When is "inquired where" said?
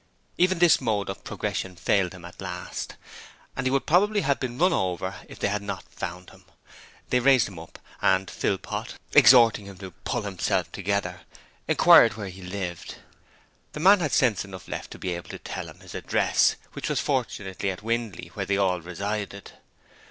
11.67-12.29